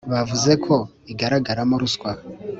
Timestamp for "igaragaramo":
1.11-1.75